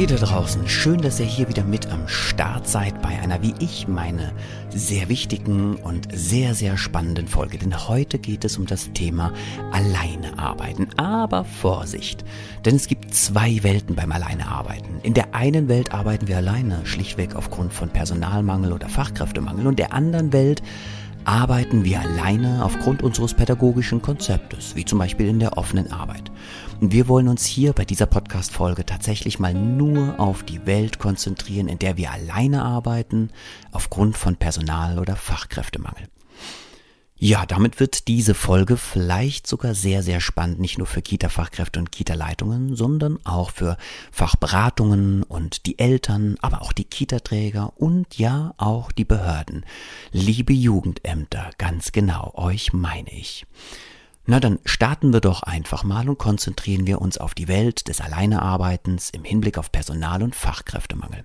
[0.00, 3.52] Hey da draußen, schön, dass ihr hier wieder mit am Start seid bei einer, wie
[3.58, 4.32] ich meine,
[4.70, 7.58] sehr wichtigen und sehr, sehr spannenden Folge.
[7.58, 9.30] Denn heute geht es um das Thema
[9.72, 10.88] Alleine arbeiten.
[10.96, 12.24] Aber Vorsicht,
[12.64, 15.00] denn es gibt zwei Welten beim Alleinearbeiten.
[15.02, 19.66] In der einen Welt arbeiten wir alleine, schlichtweg aufgrund von Personalmangel oder Fachkräftemangel.
[19.66, 20.62] Und der anderen Welt
[21.24, 26.30] arbeiten wir alleine aufgrund unseres pädagogischen Konzeptes, wie zum Beispiel in der offenen Arbeit.
[26.80, 31.68] Und wir wollen uns hier bei dieser Podcast-Folge tatsächlich mal nur auf die Welt konzentrieren,
[31.68, 33.28] in der wir alleine arbeiten,
[33.70, 36.08] aufgrund von Personal- oder Fachkräftemangel.
[37.18, 41.92] Ja, damit wird diese Folge vielleicht sogar sehr, sehr spannend, nicht nur für Kita-Fachkräfte und
[41.92, 43.76] Kita-Leitungen, sondern auch für
[44.10, 49.66] Fachberatungen und die Eltern, aber auch die Kita-Träger und ja auch die Behörden.
[50.12, 53.44] Liebe Jugendämter, ganz genau, euch meine ich.
[54.30, 58.00] Na, dann starten wir doch einfach mal und konzentrieren wir uns auf die Welt des
[58.00, 61.24] Alleinearbeitens im Hinblick auf Personal- und Fachkräftemangel.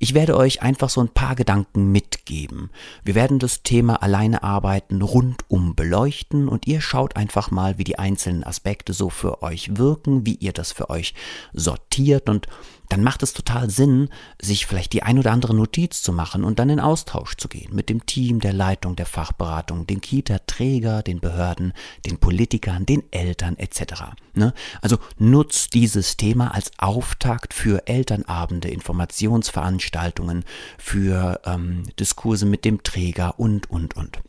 [0.00, 2.70] Ich werde euch einfach so ein paar Gedanken mitgeben.
[3.04, 8.42] Wir werden das Thema Alleinearbeiten rundum beleuchten und ihr schaut einfach mal, wie die einzelnen
[8.42, 11.14] Aspekte so für euch wirken, wie ihr das für euch
[11.52, 12.48] sortiert und
[12.90, 14.08] dann macht es total Sinn,
[14.42, 17.74] sich vielleicht die ein oder andere Notiz zu machen und dann in Austausch zu gehen
[17.74, 21.72] mit dem Team, der Leitung, der Fachberatung, den Kita-Träger, den Behörden,
[22.04, 24.02] den Politikern, den Eltern etc.
[24.34, 24.52] Ne?
[24.82, 30.44] Also nutzt dieses Thema als Auftakt für Elternabende, Informationsveranstaltungen,
[30.76, 34.20] für ähm, Diskurse mit dem Träger und, und, und.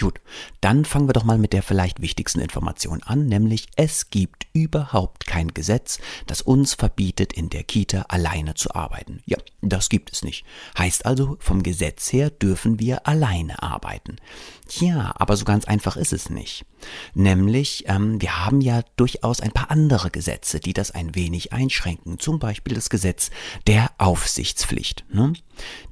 [0.00, 0.18] Gut,
[0.62, 5.26] dann fangen wir doch mal mit der vielleicht wichtigsten Information an, nämlich es gibt überhaupt
[5.26, 9.22] kein Gesetz, das uns verbietet, in der Kita alleine zu arbeiten.
[9.26, 10.46] Ja, das gibt es nicht.
[10.78, 14.16] Heißt also, vom Gesetz her dürfen wir alleine arbeiten.
[14.66, 16.64] Tja, aber so ganz einfach ist es nicht.
[17.14, 22.18] Nämlich, ähm, wir haben ja durchaus ein paar andere Gesetze, die das ein wenig einschränken.
[22.18, 23.30] Zum Beispiel das Gesetz
[23.66, 25.04] der Aufsichtspflicht.
[25.12, 25.32] Ne?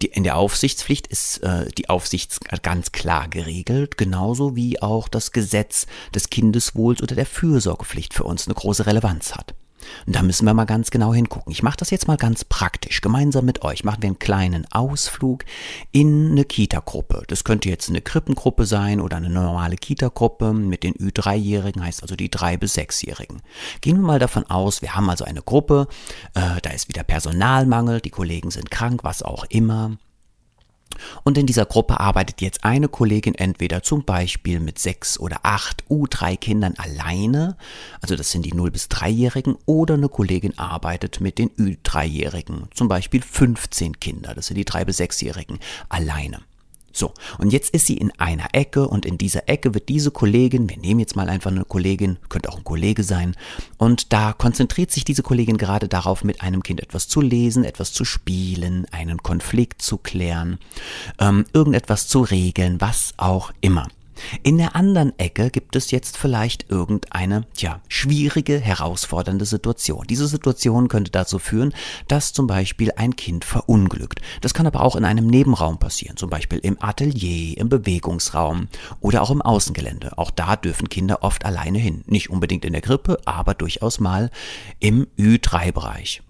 [0.03, 5.33] Die, in der Aufsichtspflicht ist äh, die Aufsicht ganz klar geregelt, genauso wie auch das
[5.33, 9.55] Gesetz des Kindeswohls oder der Fürsorgepflicht für uns eine große Relevanz hat.
[10.07, 11.53] Und da müssen wir mal ganz genau hingucken.
[11.53, 13.01] Ich mache das jetzt mal ganz praktisch.
[13.01, 15.45] Gemeinsam mit euch machen wir einen kleinen Ausflug
[15.93, 17.25] in eine Kita-Gruppe.
[17.29, 22.17] Das könnte jetzt eine Krippengruppe sein oder eine normale Kita-Gruppe mit den Ü3-Jährigen, heißt also
[22.17, 23.43] die 3- bis 6-Jährigen.
[23.81, 25.89] Gehen wir mal davon aus, wir haben also eine Gruppe,
[26.35, 29.99] äh, da ist wieder Personalmangel, die Kollegen sind krank, was auch immer.
[31.25, 35.85] Und in dieser Gruppe arbeitet jetzt eine Kollegin entweder zum Beispiel mit sechs oder acht
[35.89, 37.57] U3-Kindern alleine,
[38.01, 42.89] also das sind die 0- bis 3-Jährigen, oder eine Kollegin arbeitet mit den Ü3-Jährigen, zum
[42.89, 46.41] Beispiel 15 Kinder, das sind die 3- bis 6-Jährigen, alleine.
[46.99, 50.69] So, und jetzt ist sie in einer Ecke und in dieser Ecke wird diese Kollegin,
[50.69, 53.37] wir nehmen jetzt mal einfach eine Kollegin, könnte auch ein Kollege sein,
[53.77, 57.93] und da konzentriert sich diese Kollegin gerade darauf, mit einem Kind etwas zu lesen, etwas
[57.93, 60.59] zu spielen, einen Konflikt zu klären,
[61.21, 63.87] ähm, irgendetwas zu regeln, was auch immer.
[64.43, 70.07] In der anderen Ecke gibt es jetzt vielleicht irgendeine, tja, schwierige, herausfordernde Situation.
[70.09, 71.73] Diese Situation könnte dazu führen,
[72.09, 74.21] dass zum Beispiel ein Kind verunglückt.
[74.41, 78.69] Das kann aber auch in einem Nebenraum passieren, zum Beispiel im Atelier, im Bewegungsraum
[79.01, 80.19] oder auch im Außengelände.
[80.19, 82.03] Auch da dürfen Kinder oft alleine hin.
[82.07, 84.31] Nicht unbedingt in der Grippe, aber durchaus mal
[84.81, 86.23] im Ü3-Bereich.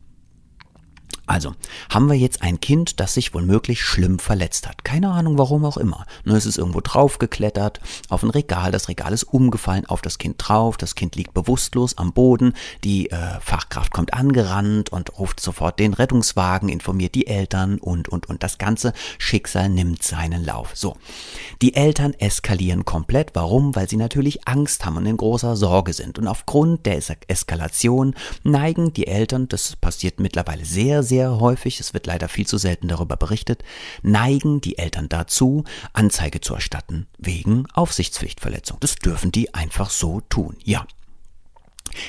[1.28, 1.55] Also,
[1.91, 4.83] haben wir jetzt ein Kind, das sich womöglich schlimm verletzt hat.
[4.83, 6.06] Keine Ahnung, warum auch immer.
[6.25, 10.37] Nur es ist irgendwo draufgeklettert, auf ein Regal, das Regal ist umgefallen auf das Kind
[10.39, 15.78] drauf, das Kind liegt bewusstlos am Boden, die äh, Fachkraft kommt angerannt und ruft sofort
[15.78, 18.43] den Rettungswagen, informiert die Eltern und, und, und.
[18.43, 20.71] Das ganze Schicksal nimmt seinen Lauf.
[20.75, 20.97] So.
[21.60, 23.33] Die Eltern eskalieren komplett.
[23.34, 23.77] Warum?
[23.77, 26.19] Weil sie natürlich Angst haben und in großer Sorge sind.
[26.19, 28.15] Und aufgrund der Eskalation
[28.45, 32.59] neigen die Eltern, das passiert mittlerweile sehr, sehr sehr häufig, es wird leider viel zu
[32.59, 33.65] selten darüber berichtet,
[34.03, 38.79] neigen die Eltern dazu, Anzeige zu erstatten wegen Aufsichtspflichtverletzung.
[38.79, 40.57] Das dürfen die einfach so tun.
[40.62, 40.87] Ja,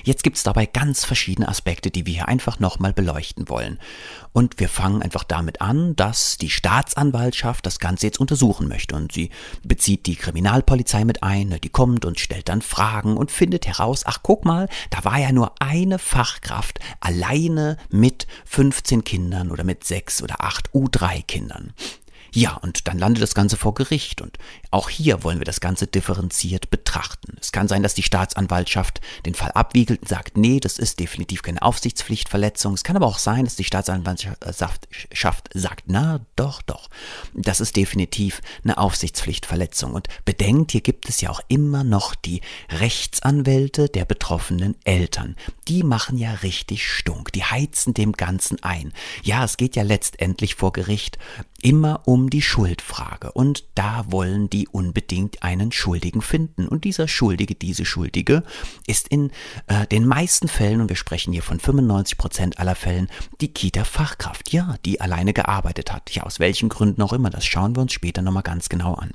[0.04, 3.80] Jetzt gibt es dabei ganz verschiedene Aspekte, die wir hier einfach nochmal beleuchten wollen.
[4.34, 8.96] Und wir fangen einfach damit an, dass die Staatsanwaltschaft das Ganze jetzt untersuchen möchte.
[8.96, 9.30] Und sie
[9.64, 14.04] bezieht die Kriminalpolizei mit ein, ne, die kommt und stellt dann Fragen und findet heraus,
[14.06, 19.84] ach guck mal, da war ja nur eine Fachkraft alleine mit 15 Kindern oder mit
[19.84, 21.74] sechs oder acht U3-Kindern.
[22.34, 24.38] Ja, und dann landet das Ganze vor Gericht und
[24.72, 27.38] auch hier wollen wir das Ganze differenziert betrachten.
[27.40, 31.42] Es kann sein, dass die Staatsanwaltschaft den Fall abwiegelt und sagt, nee, das ist definitiv
[31.42, 32.74] keine Aufsichtspflichtverletzung.
[32.74, 36.90] Es kann aber auch sein, dass die Staatsanwaltschaft sagt, na, doch, doch,
[37.34, 39.94] das ist definitiv eine Aufsichtspflichtverletzung.
[39.94, 45.36] Und bedenkt, hier gibt es ja auch immer noch die Rechtsanwälte der betroffenen Eltern.
[45.70, 47.32] Die machen ja richtig Stunk.
[47.32, 48.92] Die heizen dem Ganzen ein.
[49.24, 51.20] Ja, es geht ja letztendlich vor Gericht
[51.62, 53.32] immer um die Schuldfrage.
[53.32, 56.68] Und da wollen die unbedingt einen Schuldigen finden.
[56.68, 58.44] Und dieser Schuldige, diese Schuldige,
[58.88, 59.32] ist in
[59.68, 63.08] äh, den meisten Fällen, und wir sprechen hier von 95 Prozent aller Fällen,
[63.40, 64.52] die Kita-Fachkraft.
[64.52, 66.10] Ja, die alleine gearbeitet hat.
[66.16, 67.30] Ja, aus welchen Gründen auch immer.
[67.30, 69.12] Das schauen wir uns später nochmal ganz genau an.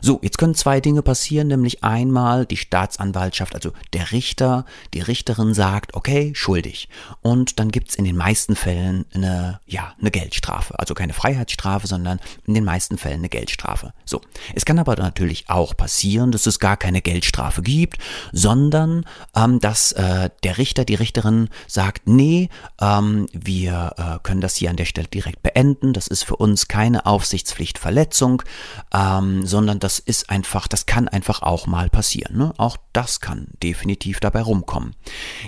[0.00, 4.64] So, jetzt können zwei Dinge passieren, nämlich einmal die Staatsanwaltschaft, also der Richter,
[4.94, 6.88] die Richterin sagt, okay, schuldig.
[7.22, 10.78] Und dann gibt's in den meisten Fällen eine, ja, eine Geldstrafe.
[10.78, 13.92] Also keine Freiheitsstrafe, sondern in den meisten Fällen eine Geldstrafe.
[14.04, 14.20] So,
[14.54, 17.98] es kann aber natürlich auch passieren, dass es gar keine Geldstrafe gibt,
[18.32, 19.04] sondern
[19.34, 22.48] ähm, dass äh, der Richter, die Richterin sagt, nee,
[22.80, 25.92] ähm, wir äh, können das hier an der Stelle direkt beenden.
[25.92, 28.42] Das ist für uns keine Aufsichtspflichtverletzung,
[28.92, 32.36] ähm, sondern das ist einfach, das kann einfach auch mal passieren.
[32.36, 32.52] Ne?
[32.56, 34.94] Auch das kann definitiv dabei rumkommen.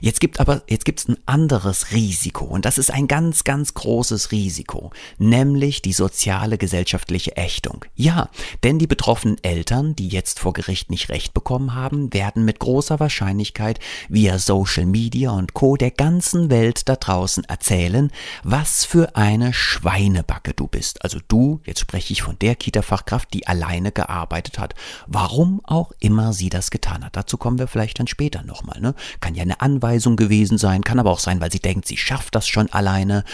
[0.01, 3.75] Jetzt gibt aber, jetzt gibt es ein anderes Risiko und das ist ein ganz, ganz
[3.75, 7.85] großes Risiko, nämlich die soziale gesellschaftliche Ächtung.
[7.95, 8.29] Ja,
[8.65, 13.01] denn die betroffenen Eltern, die jetzt vor Gericht nicht recht bekommen haben, werden mit großer
[13.01, 15.77] Wahrscheinlichkeit via Social Media und Co.
[15.77, 18.11] der ganzen Welt da draußen erzählen,
[18.43, 21.03] was für eine Schweinebacke du bist.
[21.05, 23.47] Also du, jetzt spreche ich von der Kita-Fachkraft, die
[23.79, 24.75] alleine gearbeitet hat.
[25.07, 27.17] Warum auch immer sie das getan hat.
[27.17, 28.81] Dazu kommen wir vielleicht dann später nochmal.
[28.81, 28.95] Ne?
[29.21, 32.35] Kann ja eine Anweisung gewesen sein, kann aber auch sein, weil sie denkt, sie schafft
[32.35, 33.25] das schon alleine.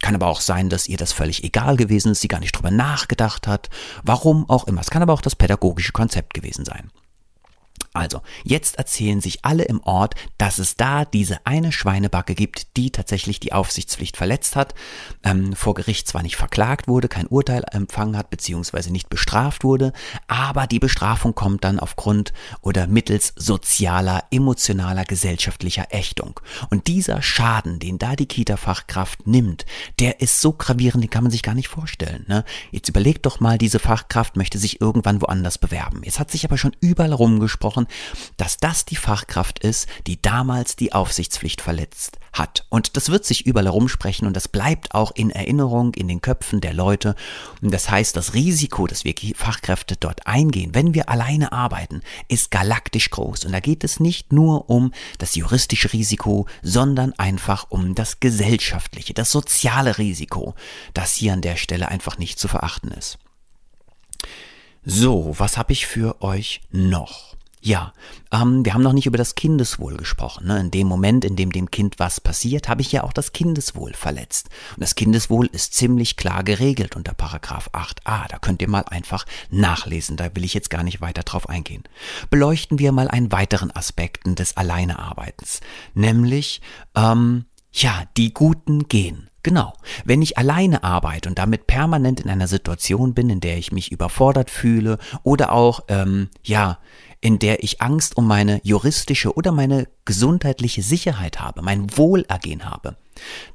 [0.00, 2.70] Kann aber auch sein, dass ihr das völlig egal gewesen ist, sie gar nicht drüber
[2.70, 3.70] nachgedacht hat.
[4.02, 4.80] Warum auch immer.
[4.80, 6.90] Es kann aber auch das pädagogische Konzept gewesen sein.
[7.94, 12.90] Also, jetzt erzählen sich alle im Ort, dass es da diese eine Schweinebacke gibt, die
[12.90, 14.74] tatsächlich die Aufsichtspflicht verletzt hat,
[15.22, 19.92] ähm, vor Gericht zwar nicht verklagt wurde, kein Urteil empfangen hat, beziehungsweise nicht bestraft wurde,
[20.26, 26.40] aber die Bestrafung kommt dann aufgrund oder mittels sozialer, emotionaler, gesellschaftlicher Ächtung.
[26.70, 29.66] Und dieser Schaden, den da die Kita-Fachkraft nimmt,
[29.98, 32.24] der ist so gravierend, den kann man sich gar nicht vorstellen.
[32.26, 32.44] Ne?
[32.70, 36.02] Jetzt überlegt doch mal, diese Fachkraft möchte sich irgendwann woanders bewerben.
[36.04, 37.86] Jetzt hat sich aber schon überall rumgesprochen, gesprochen,
[38.36, 42.64] dass das die Fachkraft ist, die damals die Aufsichtspflicht verletzt hat.
[42.70, 46.60] Und das wird sich überall herumsprechen und das bleibt auch in Erinnerung in den Köpfen
[46.60, 47.14] der Leute.
[47.60, 52.50] Und das heißt, das Risiko, dass wir Fachkräfte dort eingehen, wenn wir alleine arbeiten, ist
[52.50, 53.44] galaktisch groß.
[53.44, 59.14] Und da geht es nicht nur um das juristische Risiko, sondern einfach um das gesellschaftliche,
[59.14, 60.54] das soziale Risiko,
[60.94, 63.18] das hier an der Stelle einfach nicht zu verachten ist.
[64.84, 67.31] So, was habe ich für euch noch?
[67.64, 67.92] Ja,
[68.32, 70.48] ähm, wir haben noch nicht über das Kindeswohl gesprochen.
[70.48, 70.58] Ne?
[70.58, 73.92] In dem Moment, in dem dem Kind was passiert, habe ich ja auch das Kindeswohl
[73.94, 74.48] verletzt.
[74.74, 78.26] Und das Kindeswohl ist ziemlich klar geregelt unter Paragraph 8a.
[78.28, 80.16] Da könnt ihr mal einfach nachlesen.
[80.16, 81.84] Da will ich jetzt gar nicht weiter drauf eingehen.
[82.30, 85.60] Beleuchten wir mal einen weiteren Aspekten des Alleinearbeitens,
[85.94, 86.62] nämlich
[86.96, 89.28] ähm, ja die guten Gehen.
[89.44, 89.72] Genau.
[90.04, 93.90] Wenn ich alleine arbeite und damit permanent in einer Situation bin, in der ich mich
[93.92, 96.78] überfordert fühle oder auch, ähm, ja,
[97.22, 102.96] in der ich Angst um meine juristische oder meine gesundheitliche Sicherheit habe, mein Wohlergehen habe,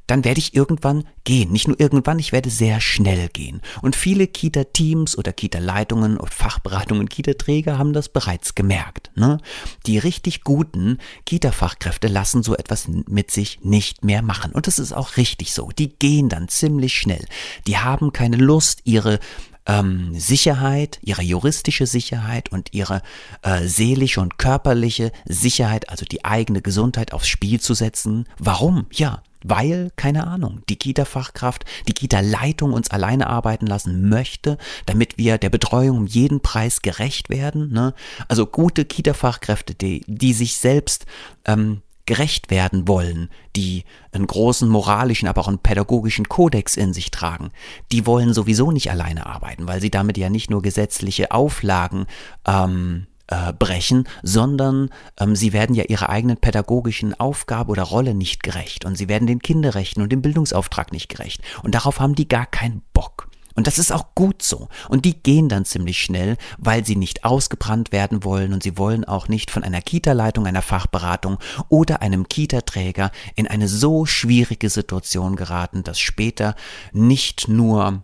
[0.07, 1.51] dann werde ich irgendwann gehen.
[1.51, 3.61] Nicht nur irgendwann, ich werde sehr schnell gehen.
[3.81, 9.11] Und viele Kita-Teams oder Kita-Leitungen und Fachberatungen, Kita-Träger haben das bereits gemerkt.
[9.15, 9.39] Ne?
[9.85, 14.53] Die richtig guten Kita-Fachkräfte lassen so etwas mit sich nicht mehr machen.
[14.53, 15.71] Und das ist auch richtig so.
[15.77, 17.25] Die gehen dann ziemlich schnell.
[17.67, 19.19] Die haben keine Lust, ihre
[19.67, 23.01] ähm, Sicherheit, ihre juristische Sicherheit und ihre
[23.43, 28.27] äh, seelische und körperliche Sicherheit, also die eigene Gesundheit aufs Spiel zu setzen.
[28.39, 28.87] Warum?
[28.91, 35.37] Ja, weil, keine Ahnung, die Kita-Fachkraft, die Kita-Leitung uns alleine arbeiten lassen möchte, damit wir
[35.37, 37.71] der Betreuung um jeden Preis gerecht werden.
[37.71, 37.93] Ne?
[38.27, 41.05] Also gute Kita-Fachkräfte, die, die sich selbst
[41.45, 47.11] ähm, gerecht werden wollen, die einen großen moralischen, aber auch einen pädagogischen Kodex in sich
[47.11, 47.51] tragen,
[47.91, 52.07] die wollen sowieso nicht alleine arbeiten, weil sie damit ja nicht nur gesetzliche Auflagen
[52.47, 58.41] ähm, äh, brechen, sondern ähm, sie werden ja ihrer eigenen pädagogischen Aufgabe oder Rolle nicht
[58.41, 61.41] gerecht und sie werden den Kinderrechten und dem Bildungsauftrag nicht gerecht.
[61.61, 63.29] Und darauf haben die gar keinen Bock.
[63.57, 64.69] Und das ist auch gut so.
[64.87, 69.03] Und die gehen dann ziemlich schnell, weil sie nicht ausgebrannt werden wollen und sie wollen
[69.03, 75.35] auch nicht von einer Kita-Leitung, einer Fachberatung oder einem Kita-Träger in eine so schwierige Situation
[75.35, 76.55] geraten, dass später
[76.93, 78.03] nicht nur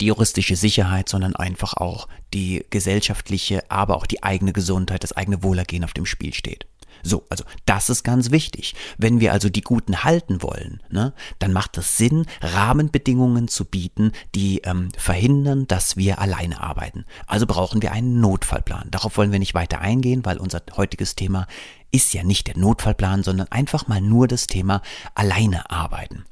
[0.00, 5.44] die juristische Sicherheit, sondern einfach auch die gesellschaftliche, aber auch die eigene Gesundheit, das eigene
[5.44, 6.66] Wohlergehen auf dem Spiel steht.
[7.06, 8.74] So, also das ist ganz wichtig.
[8.98, 14.10] Wenn wir also die Guten halten wollen, ne, dann macht es Sinn, Rahmenbedingungen zu bieten,
[14.34, 17.04] die ähm, verhindern, dass wir alleine arbeiten.
[17.28, 18.90] Also brauchen wir einen Notfallplan.
[18.90, 21.46] Darauf wollen wir nicht weiter eingehen, weil unser heutiges Thema
[21.92, 24.82] ist ja nicht der Notfallplan, sondern einfach mal nur das Thema
[25.14, 26.24] alleine arbeiten.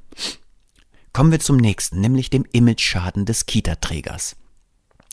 [1.13, 4.35] Kommen wir zum nächsten, nämlich dem Imageschaden des Kita-Trägers.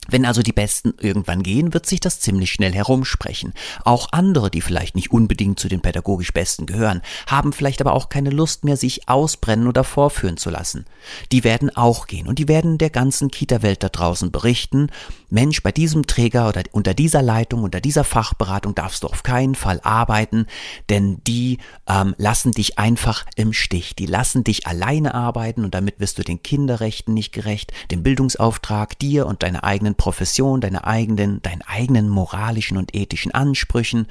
[0.08, 3.53] Wenn also die Besten irgendwann gehen, wird sich das ziemlich schnell herumsprechen.
[3.86, 8.10] Auch andere, die vielleicht nicht unbedingt zu den pädagogisch Besten gehören, haben vielleicht aber auch
[8.10, 10.86] keine Lust mehr, sich ausbrennen oder vorführen zu lassen.
[11.31, 14.88] Die werden auch gehen und die werden der ganzen Kita-Welt da draußen berichten,
[15.31, 19.55] Mensch, bei diesem Träger oder unter dieser Leitung, unter dieser Fachberatung darfst du auf keinen
[19.55, 20.45] Fall arbeiten,
[20.89, 23.95] denn die ähm, lassen dich einfach im Stich.
[23.95, 29.00] Die lassen dich alleine arbeiten und damit wirst du den Kinderrechten nicht gerecht, dem Bildungsauftrag,
[29.00, 34.07] dir und deiner eigenen Profession, deiner eigenen, deinen eigenen moralischen und ethischen Ansprüchen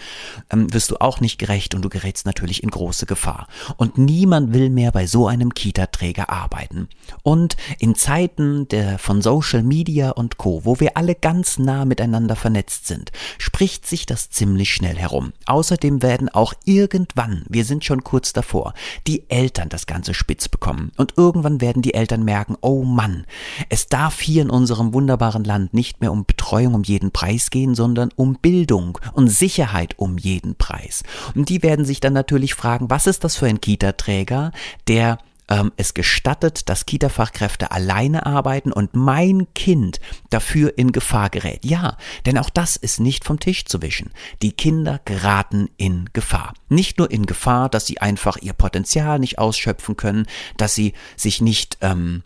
[0.51, 3.47] ähm, wirst du auch nicht gerecht und du gerätst natürlich in große Gefahr.
[3.77, 6.89] Und niemand will mehr bei so einem Kita-Träger arbeiten.
[7.23, 11.85] Und in Zeiten der, von Social Media und Co., wo wir alle alle ganz nah
[11.85, 15.33] miteinander vernetzt sind, spricht sich das ziemlich schnell herum.
[15.47, 18.75] Außerdem werden auch irgendwann, wir sind schon kurz davor,
[19.09, 20.93] die Eltern das Ganze spitz bekommen.
[20.97, 23.27] Und irgendwann werden die Eltern merken, oh Mann,
[23.71, 27.75] es darf hier in unserem wunderbaren Land nicht mehr um Betreuung um jeden Preis gehen,
[27.75, 31.03] sondern um Bildung und Sicherheit um jeden Preis.
[31.35, 34.53] Und die werden sich dann natürlich fragen, was ist das für ein Kita-Träger,
[34.87, 35.19] der
[35.51, 41.65] ähm, es gestattet, dass Kita-Fachkräfte alleine arbeiten und mein Kind dafür in Gefahr gerät.
[41.65, 44.11] Ja, denn auch das ist nicht vom Tisch zu wischen.
[44.43, 46.55] Die Kinder geraten in Gefahr.
[46.69, 50.27] Nicht nur in Gefahr, dass sie einfach ihr Potenzial nicht ausschöpfen können,
[50.57, 52.23] dass sie sich nicht ähm,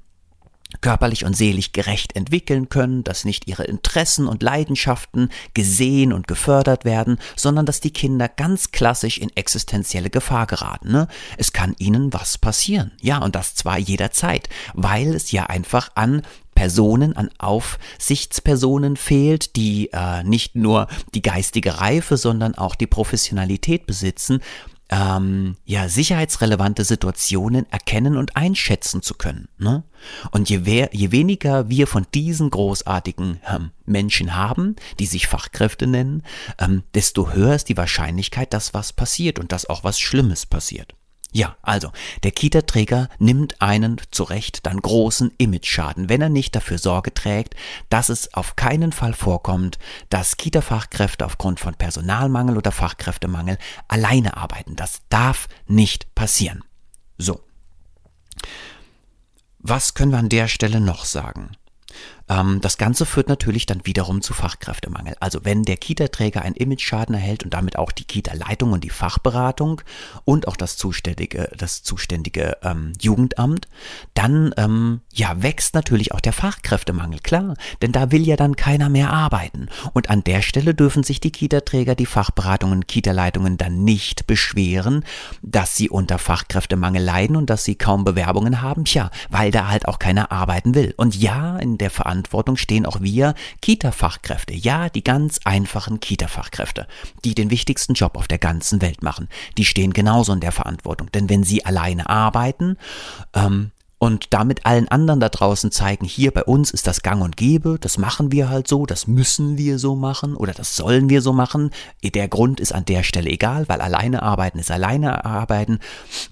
[0.81, 6.85] körperlich und seelisch gerecht entwickeln können, dass nicht ihre Interessen und Leidenschaften gesehen und gefördert
[6.85, 10.91] werden, sondern dass die Kinder ganz klassisch in existenzielle Gefahr geraten.
[10.91, 11.09] Ne?
[11.37, 12.93] Es kann ihnen was passieren.
[13.01, 16.23] Ja, und das zwar jederzeit, weil es ja einfach an
[16.55, 23.87] Personen, an Aufsichtspersonen fehlt, die äh, nicht nur die geistige Reife, sondern auch die Professionalität
[23.87, 24.41] besitzen,
[24.91, 29.49] ähm, ja, sicherheitsrelevante Situationen erkennen und einschätzen zu können.
[29.59, 29.83] Ne?
[30.31, 35.87] Und je, wer, je weniger wir von diesen großartigen ähm, Menschen haben, die sich Fachkräfte
[35.87, 36.23] nennen,
[36.59, 40.95] ähm, desto höher ist die Wahrscheinlichkeit, dass was passiert und dass auch was Schlimmes passiert.
[41.37, 41.91] Ja, also,
[42.23, 47.57] der Kita-Träger nimmt einen zu Recht dann großen Imageschaden, wenn er nicht dafür Sorge trägt,
[47.89, 54.77] dass es auf keinen Fall vorkommt, dass Kita-Fachkräfte aufgrund von Personalmangel oder Fachkräftemangel alleine arbeiten.
[54.77, 56.63] Das darf nicht passieren.
[57.19, 57.41] So.
[59.59, 61.57] Was können wir an der Stelle noch sagen?
[62.29, 65.15] Ähm, das Ganze führt natürlich dann wiederum zu Fachkräftemangel.
[65.21, 69.83] Also wenn der Kita-Träger einen Imageschaden erhält und damit auch die Kita-Leitung und die Fachberatung
[70.25, 73.69] und auch das zuständige, das zuständige ähm, Jugendamt,
[74.15, 78.89] dann ähm, ja wächst natürlich auch der Fachkräftemangel, klar, denn da will ja dann keiner
[78.89, 79.69] mehr arbeiten.
[79.93, 85.05] Und an der Stelle dürfen sich die Kita-Träger, die Fachberatungen, Kita-Leitungen dann nicht beschweren,
[85.43, 89.87] dass sie unter Fachkräftemangel leiden und dass sie kaum Bewerbungen haben, tja, weil da halt
[89.87, 90.95] auch keiner arbeiten will.
[90.97, 96.87] Und ja, in der Verantwortung Verantwortung stehen auch wir Kita-Fachkräfte, ja, die ganz einfachen Kita-Fachkräfte,
[97.25, 99.29] die den wichtigsten Job auf der ganzen Welt machen.
[99.59, 102.77] Die stehen genauso in der Verantwortung, denn wenn sie alleine arbeiten,
[103.35, 107.39] ähm, und damit allen anderen da draußen zeigen, hier bei uns ist das gang und
[107.39, 111.23] gäbe, das machen wir halt so, das müssen wir so machen oder das sollen wir
[111.23, 111.71] so machen.
[112.03, 115.79] Der Grund ist an der Stelle egal, weil alleine arbeiten ist alleine arbeiten.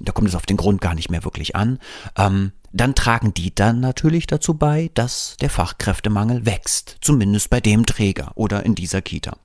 [0.00, 1.78] Da kommt es auf den Grund gar nicht mehr wirklich an.
[2.18, 7.86] Ähm, dann tragen die dann natürlich dazu bei, dass der Fachkräftemangel wächst, zumindest bei dem
[7.86, 9.36] Träger oder in dieser Kita.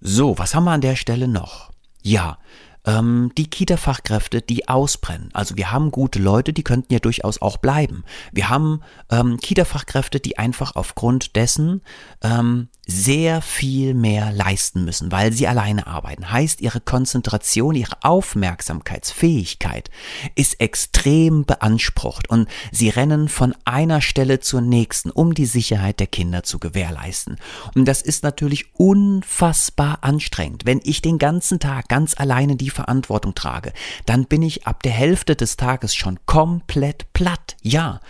[0.00, 1.70] So, was haben wir an der Stelle noch?
[2.02, 2.38] Ja,
[2.86, 5.30] ähm, die Kita-Fachkräfte, die ausbrennen.
[5.32, 8.04] Also wir haben gute Leute, die könnten ja durchaus auch bleiben.
[8.32, 11.82] Wir haben ähm, Kita-Fachkräfte, die einfach aufgrund dessen
[12.22, 16.32] ähm, sehr viel mehr leisten müssen, weil sie alleine arbeiten.
[16.32, 19.90] Heißt, ihre Konzentration, ihre Aufmerksamkeitsfähigkeit
[20.34, 26.08] ist extrem beansprucht und sie rennen von einer Stelle zur nächsten, um die Sicherheit der
[26.08, 27.36] Kinder zu gewährleisten.
[27.74, 30.66] Und das ist natürlich unfassbar anstrengend.
[30.66, 33.72] Wenn ich den ganzen Tag ganz alleine die Verantwortung trage,
[34.06, 37.56] dann bin ich ab der Hälfte des Tages schon komplett platt.
[37.62, 38.00] Ja.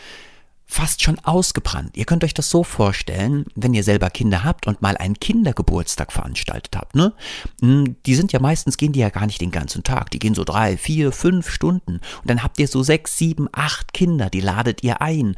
[0.70, 1.96] Fast schon ausgebrannt.
[1.96, 6.12] Ihr könnt euch das so vorstellen, wenn ihr selber Kinder habt und mal einen Kindergeburtstag
[6.12, 7.12] veranstaltet habt, ne?
[7.60, 10.12] Hm, die sind ja meistens, gehen die ja gar nicht den ganzen Tag.
[10.12, 11.94] Die gehen so drei, vier, fünf Stunden.
[11.94, 15.34] Und dann habt ihr so sechs, sieben, acht Kinder, die ladet ihr ein.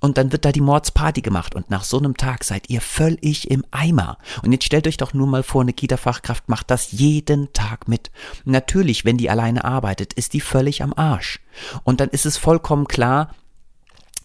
[0.00, 1.56] Und dann wird da die Mordsparty gemacht.
[1.56, 4.18] Und nach so einem Tag seid ihr völlig im Eimer.
[4.42, 8.12] Und jetzt stellt euch doch nur mal vor, eine Kita-Fachkraft macht das jeden Tag mit.
[8.44, 11.40] Natürlich, wenn die alleine arbeitet, ist die völlig am Arsch.
[11.82, 13.32] Und dann ist es vollkommen klar,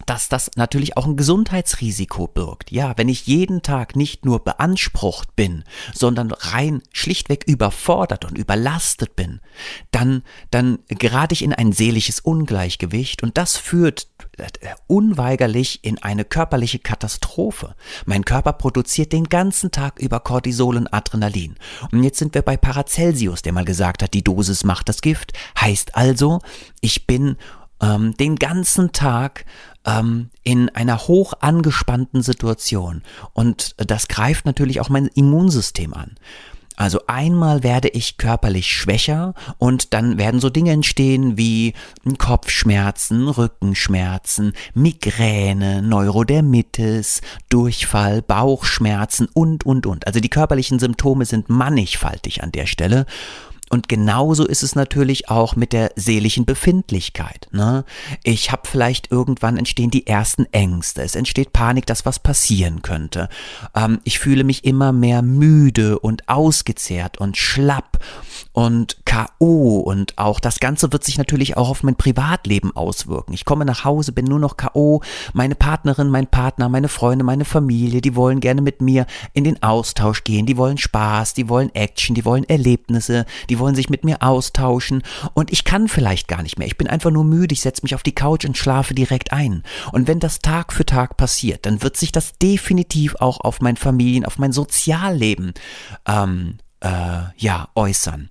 [0.06, 2.72] dass das natürlich auch ein Gesundheitsrisiko birgt.
[2.72, 9.16] Ja, wenn ich jeden Tag nicht nur beansprucht bin, sondern rein schlichtweg überfordert und überlastet
[9.16, 9.42] bin,
[9.92, 14.48] dann, dann gerate ich in ein seelisches Ungleichgewicht und das führt äh,
[14.88, 17.76] unweigerlich in eine körperliche Katastrophe.
[18.06, 21.56] Mein Körper produziert den ganzen Tag über Cortisol und Adrenalin.
[21.92, 25.34] Und jetzt sind wir bei Paracelsius, der mal gesagt hat, die Dosis macht das Gift.
[25.60, 26.40] Heißt also,
[26.80, 27.38] ich bin
[27.82, 29.46] ähm, den ganzen Tag
[29.86, 33.04] ähm, in einer hoch angespannten Situation.
[33.34, 36.16] Und das greift natürlich auch mein Immunsystem an.
[36.78, 41.74] Also einmal werde ich körperlich schwächer und dann werden so Dinge entstehen wie
[42.18, 50.08] Kopfschmerzen, Rückenschmerzen, Migräne, Neurodermitis, Durchfall, Bauchschmerzen und, und, und.
[50.08, 53.06] Also die körperlichen Symptome sind mannigfaltig an der Stelle
[53.72, 57.48] und genauso ist es natürlich auch mit der seelischen Befindlichkeit.
[57.52, 57.86] Ne?
[58.22, 63.30] Ich habe vielleicht irgendwann entstehen die ersten Ängste, es entsteht Panik, dass was passieren könnte.
[63.74, 68.00] Ähm, ich fühle mich immer mehr müde und ausgezehrt und schlapp
[68.54, 73.34] und KO und auch das Ganze wird sich natürlich auch auf mein Privatleben auswirken.
[73.34, 75.02] Ich komme nach Hause, bin nur noch KO,
[75.34, 79.62] meine Partnerin, mein Partner, meine Freunde, meine Familie, die wollen gerne mit mir in den
[79.64, 84.04] Austausch gehen, die wollen Spaß, die wollen Action, die wollen Erlebnisse, die wollen sich mit
[84.04, 85.04] mir austauschen
[85.34, 86.68] und ich kann vielleicht gar nicht mehr.
[86.68, 89.64] Ich bin einfach nur müde, ich setze mich auf die Couch und schlafe direkt ein.
[89.94, 93.78] Und wenn das Tag für Tag passiert, dann wird sich das definitiv auch auf mein
[93.78, 95.54] Familien, auf mein Sozialleben
[96.06, 98.30] ähm, äh, ja äußern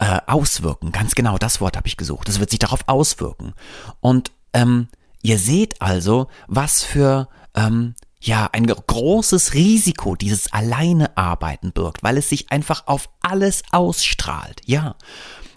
[0.00, 0.92] äh, auswirken.
[0.92, 2.26] Ganz genau, das Wort habe ich gesucht.
[2.26, 3.52] Das wird sich darauf auswirken.
[4.00, 4.88] Und ähm,
[5.22, 12.28] ihr seht also, was für ähm, ja, ein großes Risiko dieses Alleinearbeiten birgt, weil es
[12.28, 14.96] sich einfach auf alles ausstrahlt, ja.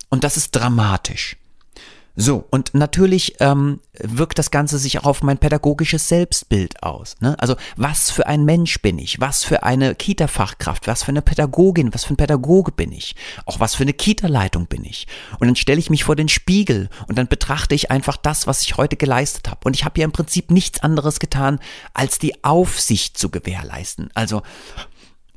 [0.10, 1.38] Und das ist dramatisch.
[2.15, 7.15] So, und natürlich ähm, wirkt das Ganze sich auch auf mein pädagogisches Selbstbild aus.
[7.22, 7.36] Ne?
[7.39, 9.20] Also, was für ein Mensch bin ich?
[9.20, 10.86] Was für eine Kita-Fachkraft?
[10.86, 11.91] Was für eine Pädagogin?
[11.91, 13.15] Was für ein Pädagoge bin ich?
[13.48, 15.08] Auch was für eine Kita-Leitung bin ich?
[15.39, 18.61] Und dann stelle ich mich vor den Spiegel und dann betrachte ich einfach das, was
[18.61, 19.61] ich heute geleistet habe.
[19.64, 21.59] Und ich habe ja im Prinzip nichts anderes getan,
[21.96, 24.11] als die Aufsicht zu gewährleisten.
[24.14, 24.44] Also,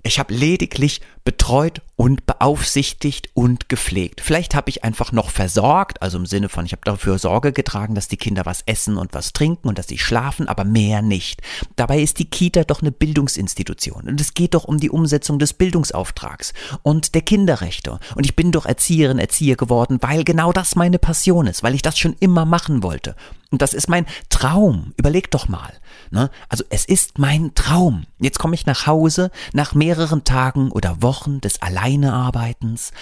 [0.03, 4.21] ich habe lediglich betreut und beaufsichtigt und gepflegt.
[4.21, 7.97] Vielleicht habe ich einfach noch versorgt, also im Sinne von, ich habe dafür Sorge getragen,
[7.97, 11.43] dass die Kinder was essen und was trinken und dass sie schlafen, aber mehr nicht.
[11.75, 15.53] Dabei ist die Kita doch eine Bildungsinstitution und es geht doch um die Umsetzung des
[15.53, 17.99] Bildungsauftrags und der Kinderrechte.
[18.15, 21.83] Und ich bin doch Erzieherin, Erzieher geworden, weil genau das meine Passion ist, weil ich
[21.83, 23.17] das schon immer machen wollte.
[23.51, 24.93] Und das ist mein Traum.
[24.97, 25.73] Überleg doch mal.
[26.11, 26.31] Ne?
[26.49, 28.07] Also es ist mein Traum.
[28.19, 32.93] Jetzt komme ich nach Hause nach mehreren Tagen oder Wochen des Alleinearbeitens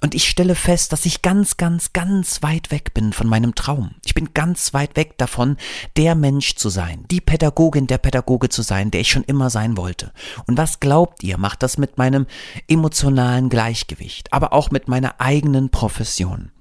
[0.00, 3.96] und ich stelle fest, dass ich ganz, ganz, ganz weit weg bin von meinem Traum.
[4.04, 5.56] Ich bin ganz weit weg davon,
[5.96, 9.76] der Mensch zu sein, die Pädagogin, der Pädagoge zu sein, der ich schon immer sein
[9.76, 10.12] wollte.
[10.46, 12.26] Und was glaubt ihr, macht das mit meinem
[12.68, 16.52] emotionalen Gleichgewicht, aber auch mit meiner eigenen Profession?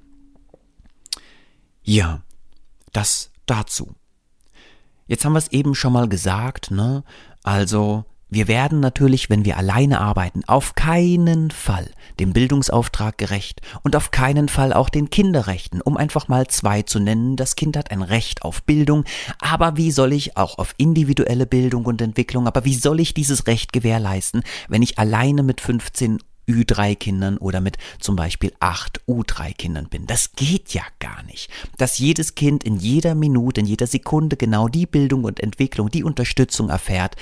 [1.83, 2.21] Ja,
[2.91, 3.93] das dazu.
[5.05, 7.03] Jetzt haben wir es eben schon mal gesagt, ne?
[7.43, 13.95] Also, wir werden natürlich, wenn wir alleine arbeiten, auf keinen Fall dem Bildungsauftrag gerecht und
[13.95, 17.37] auf keinen Fall auch den Kinderrechten, um einfach mal zwei zu nennen.
[17.37, 19.05] Das Kind hat ein Recht auf Bildung,
[19.39, 23.47] aber wie soll ich auch auf individuelle Bildung und Entwicklung, aber wie soll ich dieses
[23.47, 30.07] Recht gewährleisten, wenn ich alleine mit 15 Ü3-Kindern oder mit zum Beispiel 8 U3-Kindern bin.
[30.07, 31.49] Das geht ja gar nicht.
[31.77, 36.03] Dass jedes Kind in jeder Minute, in jeder Sekunde genau die Bildung und Entwicklung, die
[36.03, 37.15] Unterstützung erfährt,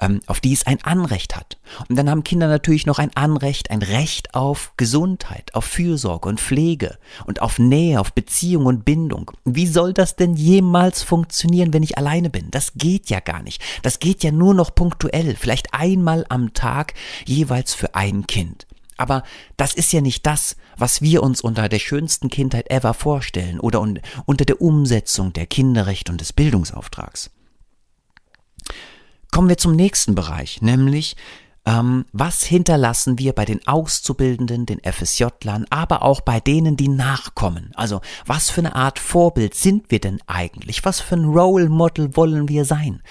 [0.00, 1.58] ähm, auf die es ein Anrecht hat.
[1.88, 6.40] Und dann haben Kinder natürlich noch ein Anrecht, ein Recht auf Gesundheit, auf Fürsorge und
[6.40, 9.30] Pflege und auf Nähe, auf Beziehung und Bindung.
[9.44, 12.50] Wie soll das denn jemals funktionieren, wenn ich alleine bin?
[12.50, 13.62] Das geht ja gar nicht.
[13.82, 18.66] Das geht ja nur noch punktuell, vielleicht einmal am Tag jeweils für ein Kind.
[19.02, 19.24] Aber
[19.56, 23.80] das ist ja nicht das, was wir uns unter der schönsten Kindheit ever vorstellen oder
[23.80, 27.32] unter der Umsetzung der Kinderrechte und des Bildungsauftrags.
[29.32, 31.16] Kommen wir zum nächsten Bereich, nämlich
[31.64, 37.70] ähm, was hinterlassen wir bei den Auszubildenden, den FSJlern, aber auch bei denen, die nachkommen?
[37.74, 40.84] Also was für eine Art Vorbild sind wir denn eigentlich?
[40.84, 43.02] Was für ein Role Model wollen wir sein?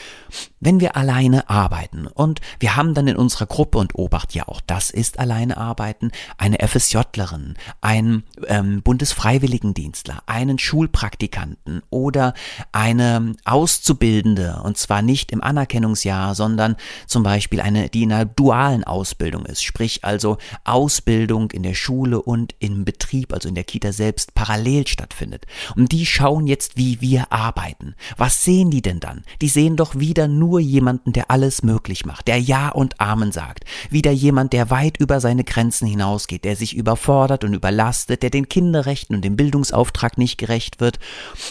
[0.59, 4.61] Wenn wir alleine arbeiten und wir haben dann in unserer Gruppe und Obacht, ja auch
[4.67, 12.33] das ist alleine arbeiten, eine FSJlerin, einen ähm, Bundesfreiwilligendienstler, einen Schulpraktikanten oder
[12.73, 16.75] eine Auszubildende und zwar nicht im Anerkennungsjahr, sondern
[17.07, 22.19] zum Beispiel eine, die in einer dualen Ausbildung ist, sprich also Ausbildung in der Schule
[22.19, 25.45] und im Betrieb, also in der Kita selbst parallel stattfindet.
[25.75, 27.93] Und die schauen jetzt, wie wir arbeiten.
[28.17, 29.25] Was sehen die denn dann?
[29.43, 33.63] Die sehen doch wieder nur jemanden, der alles möglich macht, der Ja und Amen sagt.
[33.91, 38.49] Wieder jemand, der weit über seine Grenzen hinausgeht, der sich überfordert und überlastet, der den
[38.49, 40.97] Kinderrechten und dem Bildungsauftrag nicht gerecht wird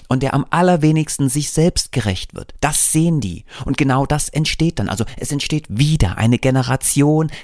[0.08, 2.52] und der am allerwenigsten sich selbst gerecht wird.
[2.60, 3.44] Das sehen die.
[3.64, 4.88] Und genau das entsteht dann.
[4.88, 6.79] Also es entsteht wieder eine Generation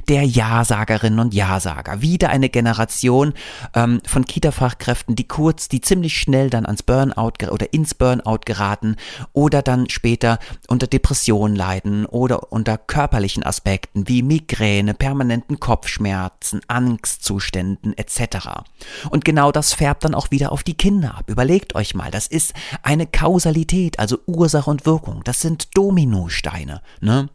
[0.09, 2.03] der Ja-Sagerinnen und Ja-Sager.
[2.03, 3.35] Wieder eine Generation
[3.75, 8.97] ähm, von Kita-Fachkräften, die kurz, die ziemlich schnell dann ans Burnout oder ins Burnout geraten
[9.33, 16.61] oder dann später unter Depressionen Depression leiden oder unter körperlichen Aspekten wie Migräne, permanenten Kopfschmerzen,
[16.69, 18.49] Angstzuständen etc.
[19.11, 21.25] Und genau das färbt dann auch wieder auf die Kinder ab.
[21.29, 25.23] Überlegt euch mal, das ist eine Kausalität, also Ursache und Wirkung.
[25.25, 26.83] Das sind Dominosteine.
[27.01, 27.29] Ne?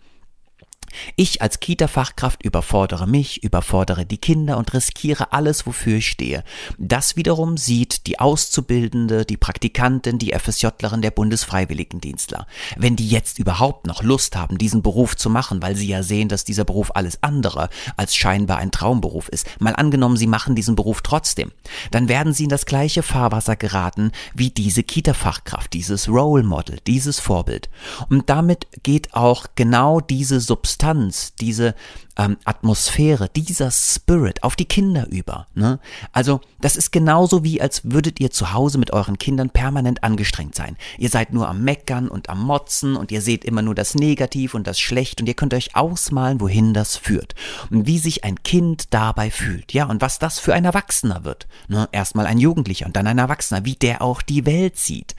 [1.16, 6.44] Ich als Kita-Fachkraft überfordere mich, überfordere die Kinder und riskiere alles, wofür ich stehe.
[6.78, 12.46] Das wiederum sieht die Auszubildende, die Praktikantin, die FSJlerin der Bundesfreiwilligendienstler.
[12.78, 16.30] Wenn die jetzt überhaupt noch Lust haben, diesen Beruf zu machen, weil sie ja sehen,
[16.30, 20.76] dass dieser Beruf alles andere als scheinbar ein Traumberuf ist, mal angenommen, sie machen diesen
[20.76, 21.52] Beruf trotzdem,
[21.92, 27.20] dann werden sie in das gleiche Fahrwasser geraten wie diese Kita-Fachkraft, dieses Role Model, dieses
[27.20, 27.70] Vorbild.
[28.10, 31.76] Und damit geht auch genau diese Substanz Substanz, diese
[32.18, 35.46] ähm, Atmosphäre, dieser Spirit auf die Kinder über.
[35.54, 35.80] Ne?
[36.12, 40.56] Also das ist genauso wie, als würdet ihr zu Hause mit euren Kindern permanent angestrengt
[40.56, 40.78] sein.
[40.98, 44.56] Ihr seid nur am Meckern und am Motzen und ihr seht immer nur das Negativ
[44.56, 47.36] und das Schlecht und ihr könnt euch ausmalen, wohin das führt
[47.70, 49.74] und wie sich ein Kind dabei fühlt.
[49.74, 51.48] Ja, und was das für ein Erwachsener wird.
[51.68, 51.90] Ne?
[51.92, 55.16] Erstmal ein Jugendlicher und dann ein Erwachsener, wie der auch die Welt sieht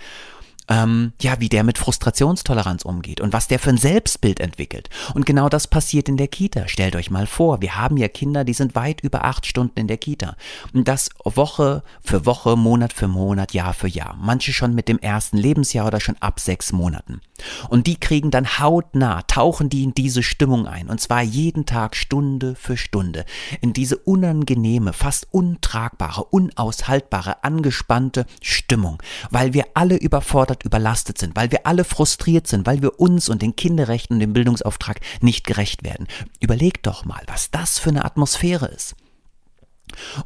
[0.72, 4.88] ähm, ja, wie der mit Frustrationstoleranz umgeht und was der für ein Selbstbild entwickelt.
[5.12, 6.66] Und genau das passiert in der Kita.
[6.66, 9.86] Stellt euch mal vor, wir haben ja Kinder, die sind weit über acht Stunden in
[9.86, 10.34] der Kita.
[10.72, 14.16] Und das Woche für Woche, Monat für Monat, Jahr für Jahr.
[14.18, 17.20] Manche schon mit dem ersten Lebensjahr oder schon ab sechs Monaten.
[17.68, 20.88] Und die kriegen dann hautnah, tauchen die in diese Stimmung ein.
[20.88, 23.26] Und zwar jeden Tag Stunde für Stunde.
[23.60, 29.02] In diese unangenehme, fast untragbare, unaushaltbare, angespannte Stimmung.
[29.30, 33.42] Weil wir alle überfordert überlastet sind, weil wir alle frustriert sind, weil wir uns und
[33.42, 36.06] den Kinderrechten und dem Bildungsauftrag nicht gerecht werden.
[36.40, 38.94] Überlegt doch mal, was das für eine Atmosphäre ist.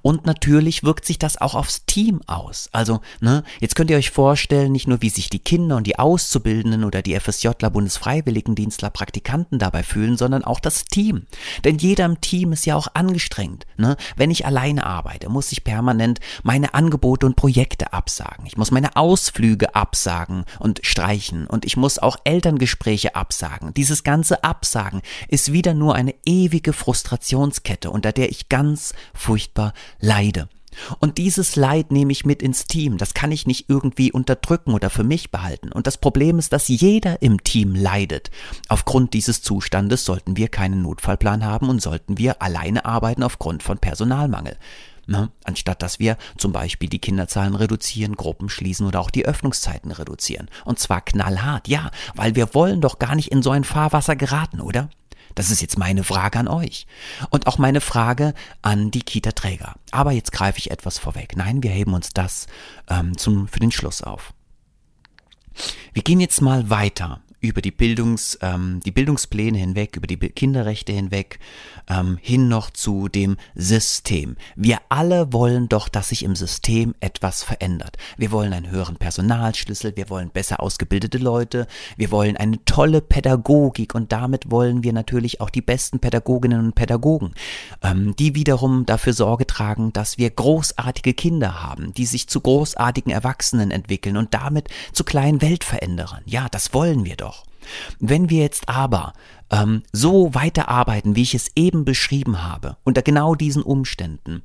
[0.03, 2.69] Und natürlich wirkt sich das auch aufs Team aus.
[2.73, 5.99] Also, ne, jetzt könnt ihr euch vorstellen, nicht nur wie sich die Kinder und die
[5.99, 11.27] Auszubildenden oder die FSJler, Bundesfreiwilligendienstler, Praktikanten dabei fühlen, sondern auch das Team.
[11.65, 13.67] Denn jeder im Team ist ja auch angestrengt.
[13.77, 13.97] Ne?
[14.17, 18.47] Wenn ich alleine arbeite, muss ich permanent meine Angebote und Projekte absagen.
[18.47, 21.47] Ich muss meine Ausflüge absagen und streichen.
[21.47, 23.75] Und ich muss auch Elterngespräche absagen.
[23.75, 29.73] Dieses ganze Absagen ist wieder nur eine ewige Frustrationskette, unter der ich ganz furchtbar furchtbar
[30.01, 30.49] leide.
[31.01, 32.99] Und dieses Leid nehme ich mit ins Team.
[32.99, 35.73] Das kann ich nicht irgendwie unterdrücken oder für mich behalten.
[35.73, 38.31] Und das Problem ist, dass jeder im Team leidet.
[38.69, 43.79] Aufgrund dieses Zustandes sollten wir keinen Notfallplan haben und sollten wir alleine arbeiten aufgrund von
[43.79, 44.59] Personalmangel.
[45.07, 45.31] Ne?
[45.45, 50.51] Anstatt dass wir zum Beispiel die Kinderzahlen reduzieren, Gruppen schließen oder auch die Öffnungszeiten reduzieren.
[50.67, 54.61] Und zwar knallhart, ja, weil wir wollen doch gar nicht in so ein Fahrwasser geraten,
[54.61, 54.91] oder?
[55.37, 56.87] Das ist jetzt meine Frage an euch.
[57.31, 59.75] Und auch meine Frage an die Kita-Träger.
[59.93, 61.37] Aber jetzt greife ich etwas vorweg.
[61.37, 62.49] Nein, wir heben uns das
[62.89, 64.33] ähm, zum, für den Schluss auf.
[65.93, 70.93] Wir gehen jetzt mal weiter über die Bildungs, ähm, die Bildungspläne hinweg, über die Kinderrechte
[70.93, 71.39] hinweg,
[71.89, 74.37] ähm, hin noch zu dem System.
[74.55, 77.97] Wir alle wollen doch, dass sich im System etwas verändert.
[78.17, 83.95] Wir wollen einen höheren Personalschlüssel, wir wollen besser ausgebildete Leute, wir wollen eine tolle Pädagogik
[83.95, 87.33] und damit wollen wir natürlich auch die besten Pädagoginnen und Pädagogen,
[87.83, 93.13] ähm, die wiederum dafür Sorge tragen, dass wir großartige Kinder haben, die sich zu großartigen
[93.13, 96.23] Erwachsenen entwickeln und damit zu kleinen Weltveränderern.
[96.27, 97.36] Ja, das wollen wir doch.
[97.99, 99.13] Wenn wir jetzt aber
[99.51, 104.43] ähm, so weiterarbeiten, wie ich es eben beschrieben habe, unter genau diesen Umständen,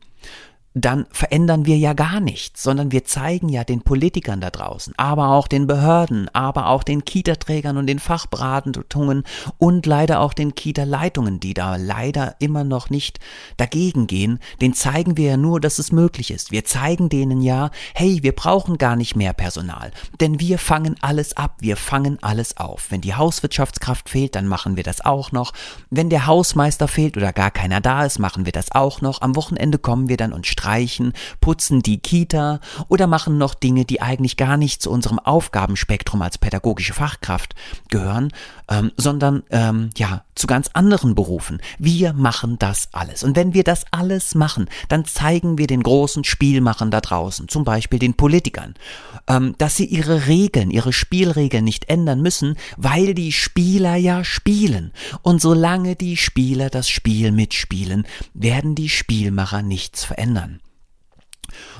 [0.74, 5.32] dann verändern wir ja gar nichts, sondern wir zeigen ja den Politikern da draußen, aber
[5.32, 9.24] auch den Behörden, aber auch den Kita-Trägern und den Fachberatungen
[9.58, 13.20] und leider auch den Kita-Leitungen, die da leider immer noch nicht
[13.58, 16.52] dagegen gehen, den zeigen wir ja nur, dass es möglich ist.
[16.52, 21.36] Wir zeigen denen ja, hey, wir brauchen gar nicht mehr Personal, denn wir fangen alles
[21.36, 22.92] ab, wir fangen alles auf.
[22.92, 25.52] Wenn die Hauswirtschaftskraft fehlt, dann machen wir das auch noch.
[25.90, 29.22] Wenn der Hausmeister fehlt oder gar keiner da ist, machen wir das auch noch.
[29.22, 34.02] Am Wochenende kommen wir dann und streichen, putzen die Kita oder machen noch Dinge, die
[34.02, 37.56] eigentlich gar nicht zu unserem Aufgabenspektrum als pädagogische Fachkraft
[37.89, 38.32] gehören,
[38.72, 41.62] ähm, sondern ähm, ja zu ganz anderen Berufen.
[41.78, 43.22] Wir machen das alles.
[43.22, 47.66] Und wenn wir das alles machen, dann zeigen wir den großen Spielmachern da draußen, zum
[47.66, 48.76] Beispiel den Politikern,
[49.28, 54.94] ähm, dass sie ihre Regeln, ihre Spielregeln nicht ändern müssen, weil die Spieler ja spielen.
[55.22, 60.62] Und solange die Spieler das Spiel mitspielen, werden die Spielmacher nichts verändern.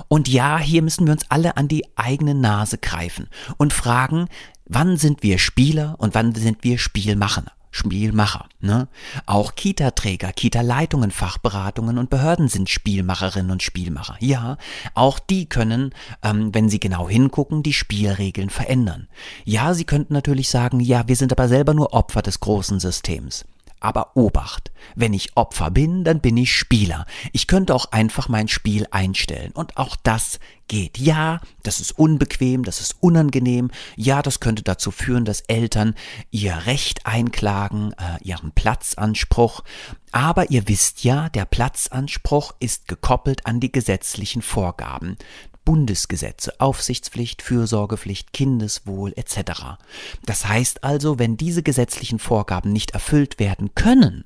[0.08, 3.28] Und ja, hier müssen wir uns alle an die eigene Nase greifen
[3.58, 4.28] und fragen,
[4.72, 7.44] wann sind wir Spieler und wann sind wir Spielmacher?
[7.74, 8.48] Spielmacher.
[8.60, 8.90] Ne?
[9.26, 14.18] Auch Kita-Träger, Kita-Leitungen, Fachberatungen und Behörden sind Spielmacherinnen und Spielmacher.
[14.20, 14.58] Ja,
[14.94, 19.08] auch die können, ähm, wenn sie genau hingucken, die Spielregeln verändern.
[19.46, 23.46] Ja, sie könnten natürlich sagen, ja, wir sind aber selber nur Opfer des großen Systems.
[23.82, 27.06] Aber Obacht, wenn ich Opfer bin, dann bin ich Spieler.
[27.34, 29.52] Ich könnte auch einfach mein Spiel einstellen.
[29.54, 31.00] Und auch das geht.
[31.00, 33.72] Ja, das ist unbequem, das ist unangenehm.
[33.98, 35.96] Ja, das könnte dazu führen, dass Eltern
[36.30, 39.64] ihr Recht einklagen, äh, ihren Platzanspruch.
[40.12, 45.18] Aber ihr wisst ja, der Platzanspruch ist gekoppelt an die gesetzlichen Vorgaben.
[45.66, 49.78] Bundesgesetze, Aufsichtspflicht, Fürsorgepflicht, Kindeswohl etc.
[50.26, 54.24] Das heißt also, wenn diese gesetzlichen Vorgaben nicht erfüllt werden können,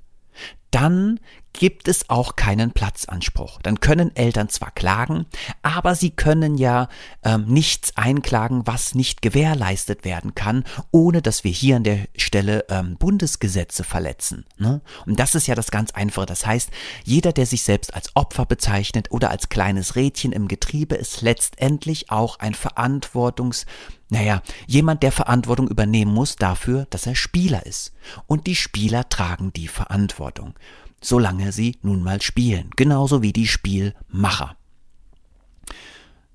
[0.71, 1.19] dann
[1.55, 3.61] gibt es auch keinen Platzanspruch.
[3.61, 5.25] Dann können Eltern zwar klagen,
[5.61, 6.89] aber sie können ja
[7.23, 12.65] ähm, nichts einklagen, was nicht gewährleistet werden kann, ohne dass wir hier an der Stelle
[12.69, 14.45] ähm, Bundesgesetze verletzen.
[14.57, 14.81] Ne?
[15.05, 16.25] Und das ist ja das ganz Einfache.
[16.25, 16.69] Das heißt,
[17.05, 22.11] jeder, der sich selbst als Opfer bezeichnet oder als kleines Rädchen im Getriebe, ist letztendlich
[22.11, 23.65] auch ein Verantwortungs
[24.09, 27.91] naja, jemand, der Verantwortung übernehmen muss dafür, dass er Spieler ist.
[28.27, 30.53] Und die Spieler tragen die Verantwortung,
[31.05, 34.55] solange sie nun mal spielen, genauso wie die Spielmacher.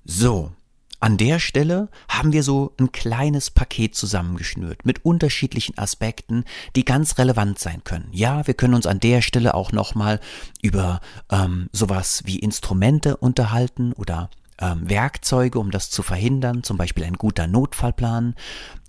[0.03, 0.51] So,
[0.99, 7.17] an der Stelle haben wir so ein kleines Paket zusammengeschnürt mit unterschiedlichen Aspekten, die ganz
[7.17, 8.07] relevant sein können.
[8.11, 10.19] Ja, wir können uns an der Stelle auch nochmal
[10.61, 14.29] über ähm, sowas wie Instrumente unterhalten oder
[14.59, 18.35] ähm, Werkzeuge, um das zu verhindern, zum Beispiel ein guter Notfallplan,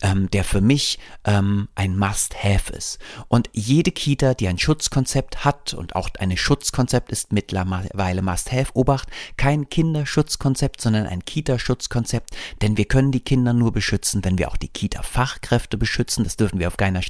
[0.02, 2.98] ähm, der für mich ähm, ein Must-Have ist.
[3.28, 9.08] Und jede Kita, die ein Schutzkonzept hat und auch ein Schutzkonzept ist mittlerweile Must-Have, Obacht,
[9.36, 14.56] kein Kinderschutzkonzept, sondern ein Kita-Schutzkonzept, denn wir können die Kinder nur beschützen, wenn wir auch
[14.56, 16.24] die Kita-Fachkräfte beschützen.
[16.24, 17.00] Das dürfen wir auf, keiner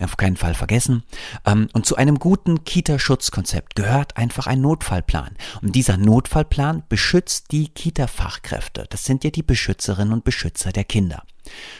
[0.00, 1.04] auf keinen Fall vergessen.
[1.46, 5.36] Ähm, und zu einem guten Kita-Schutzkonzept gehört einfach ein Notfallplan.
[5.62, 8.86] Und dieser Notfallplan beschützt die Kita-Fachkräfte.
[8.88, 11.22] Das sind ja die Beschützerinnen und Beschützer der Kinder.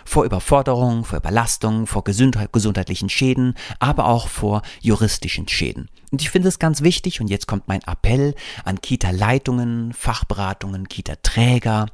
[0.05, 5.89] Vor Überforderung, vor Überlastung, vor gesundheitlichen Schäden, aber auch vor juristischen Schäden.
[6.11, 11.87] Und ich finde es ganz wichtig, und jetzt kommt mein Appell an Kita-Leitungen, Fachberatungen, Kita-Träger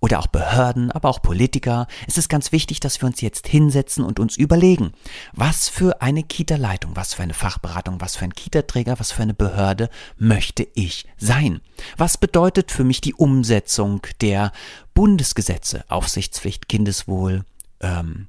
[0.00, 1.86] oder auch Behörden, aber auch Politiker.
[2.08, 4.92] Es ist ganz wichtig, dass wir uns jetzt hinsetzen und uns überlegen,
[5.32, 9.34] was für eine Kita-Leitung, was für eine Fachberatung, was für ein Kita-Träger, was für eine
[9.34, 11.60] Behörde möchte ich sein?
[11.96, 14.52] Was bedeutet für mich die Umsetzung der
[14.94, 17.44] Bundesgesetze, Aufsichtspflicht, Kindeswohl,
[17.80, 18.26] ähm,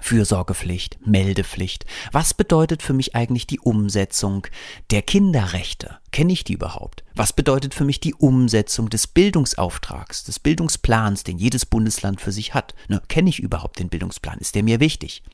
[0.00, 1.84] Fürsorgepflicht, Meldepflicht.
[2.12, 4.46] Was bedeutet für mich eigentlich die Umsetzung
[4.90, 5.98] der Kinderrechte?
[6.14, 7.02] Kenne ich die überhaupt?
[7.16, 12.54] Was bedeutet für mich die Umsetzung des Bildungsauftrags, des Bildungsplans, den jedes Bundesland für sich
[12.54, 12.72] hat?
[12.86, 14.38] Ne, Kenne ich überhaupt den Bildungsplan?
[14.38, 15.24] Ist der mir wichtig?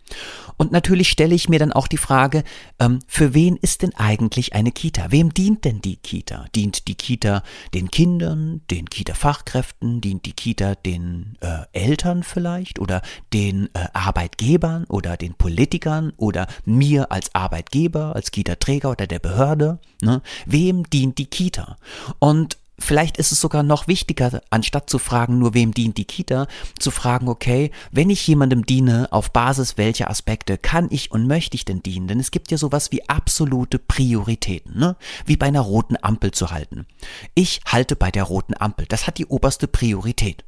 [0.56, 2.44] Und natürlich stelle ich mir dann auch die Frage,
[2.78, 5.10] ähm, für wen ist denn eigentlich eine Kita?
[5.10, 6.46] Wem dient denn die Kita?
[6.54, 7.42] Dient die Kita
[7.74, 10.00] den Kindern, den Kita-Fachkräften?
[10.00, 12.78] Dient die Kita den äh, Eltern vielleicht?
[12.78, 13.02] Oder
[13.34, 16.14] den äh, Arbeitgebern oder den Politikern?
[16.16, 19.78] Oder mir als Arbeitgeber, als Kita-Träger oder der Behörde?
[20.02, 20.22] Ne?
[20.46, 21.76] Wem wem dient die Kita?
[22.18, 26.46] Und Vielleicht ist es sogar noch wichtiger, anstatt zu fragen, nur wem dient die Kita,
[26.78, 31.56] zu fragen, okay, wenn ich jemandem diene, auf Basis welcher Aspekte kann ich und möchte
[31.56, 32.09] ich denn dienen?
[32.09, 34.96] Denn es gibt ja sowas wie absolute Prioritäten, ne?
[35.26, 36.87] Wie bei einer roten Ampel zu halten.
[37.35, 38.87] Ich halte bei der roten Ampel.
[38.88, 40.44] Das hat die oberste Priorität.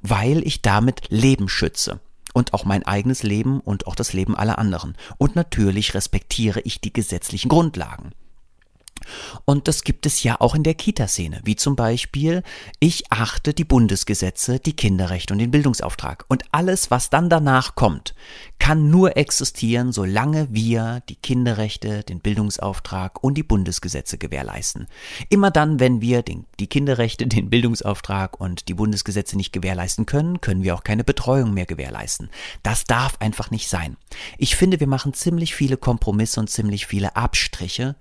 [0.00, 2.00] Weil ich damit Leben schütze.
[2.32, 4.96] Und auch mein eigenes Leben und auch das Leben aller anderen.
[5.18, 8.12] Und natürlich respektiere ich die gesetzlichen Grundlagen.
[9.44, 12.42] Und das gibt es ja auch in der Kita-Szene, wie zum Beispiel,
[12.80, 16.24] ich achte die Bundesgesetze, die Kinderrechte und den Bildungsauftrag.
[16.28, 18.14] Und alles, was dann danach kommt,
[18.58, 24.86] kann nur existieren, solange wir die Kinderrechte, den Bildungsauftrag und die Bundesgesetze gewährleisten.
[25.28, 30.40] Immer dann, wenn wir den, die Kinderrechte, den Bildungsauftrag und die Bundesgesetze nicht gewährleisten können,
[30.40, 32.30] können wir auch keine Betreuung mehr gewährleisten.
[32.62, 33.96] Das darf einfach nicht sein.
[34.38, 37.96] Ich finde, wir machen ziemlich viele Kompromisse und ziemlich viele Abstriche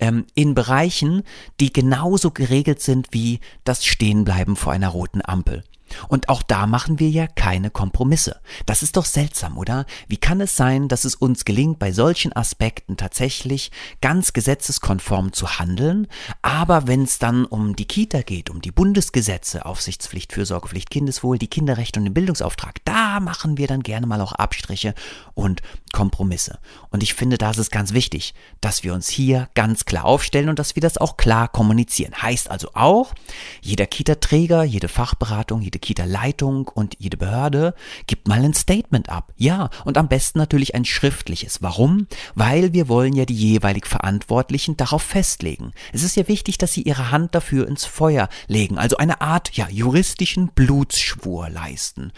[0.00, 1.22] ähm, in Bereichen,
[1.60, 5.62] die genauso geregelt sind wie das Stehenbleiben vor einer roten Ampel.
[6.08, 8.40] Und auch da machen wir ja keine Kompromisse.
[8.66, 9.86] Das ist doch seltsam, oder?
[10.08, 15.58] Wie kann es sein, dass es uns gelingt, bei solchen Aspekten tatsächlich ganz gesetzeskonform zu
[15.58, 16.06] handeln,
[16.42, 21.48] aber wenn es dann um die Kita geht, um die Bundesgesetze, Aufsichtspflicht, Fürsorgepflicht, Kindeswohl, die
[21.48, 22.84] Kinderrechte und den Bildungsauftrag,
[23.18, 24.94] machen wir dann gerne mal auch Abstriche
[25.34, 26.58] und Kompromisse.
[26.90, 30.58] Und ich finde, da ist ganz wichtig, dass wir uns hier ganz klar aufstellen und
[30.58, 32.14] dass wir das auch klar kommunizieren.
[32.22, 33.14] Heißt also auch,
[33.60, 37.74] jeder Kita-Träger, jede Fachberatung, jede Kita-Leitung und jede Behörde
[38.06, 39.32] gibt mal ein Statement ab.
[39.36, 41.62] Ja, und am besten natürlich ein schriftliches.
[41.62, 42.06] Warum?
[42.34, 45.72] Weil wir wollen ja die jeweilig Verantwortlichen darauf festlegen.
[45.92, 49.56] Es ist ja wichtig, dass sie ihre Hand dafür ins Feuer legen, also eine Art,
[49.56, 52.12] ja, juristischen Blutsschwur leisten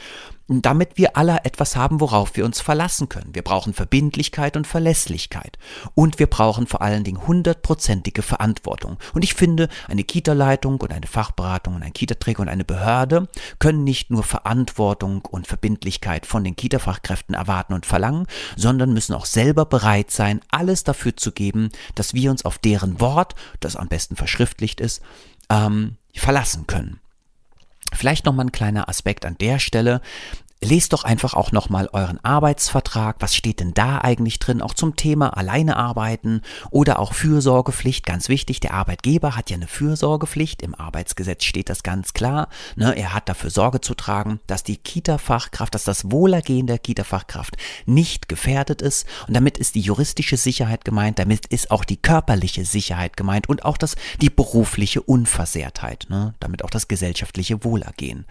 [0.61, 3.35] damit wir alle etwas haben, worauf wir uns verlassen können.
[3.35, 5.57] Wir brauchen Verbindlichkeit und Verlässlichkeit.
[5.95, 8.99] Und wir brauchen vor allen Dingen hundertprozentige Verantwortung.
[9.15, 13.85] Und ich finde, eine Kita-Leitung und eine Fachberatung und ein Kita-Träger und eine Behörde können
[13.85, 19.65] nicht nur Verantwortung und Verbindlichkeit von den Kita-Fachkräften erwarten und verlangen, sondern müssen auch selber
[19.65, 24.17] bereit sein, alles dafür zu geben, dass wir uns auf deren Wort, das am besten
[24.17, 25.01] verschriftlicht ist,
[25.49, 27.01] ähm, verlassen können.
[27.95, 30.01] Vielleicht noch mal ein kleiner Aspekt an der Stelle
[30.62, 33.16] lest doch einfach auch nochmal euren Arbeitsvertrag.
[33.18, 34.62] Was steht denn da eigentlich drin?
[34.62, 38.07] Auch zum Thema alleine arbeiten oder auch Fürsorgepflicht.
[38.07, 40.62] Ganz wichtig, der Arbeitgeber hat ja eine Fürsorgepflicht.
[40.62, 42.48] Im Arbeitsgesetz steht das ganz klar.
[42.77, 42.96] Ne?
[42.96, 48.29] Er hat dafür Sorge zu tragen, dass die Kita-Fachkraft, dass das Wohlergehen der Kita-Fachkraft nicht
[48.29, 49.07] gefährdet ist.
[49.27, 53.64] Und damit ist die juristische Sicherheit gemeint, damit ist auch die körperliche Sicherheit gemeint und
[53.64, 56.07] auch das, die berufliche Unversehrtheit.
[56.09, 56.35] Ne?
[56.38, 58.27] Damit auch das gesellschaftliche Wohlergehen.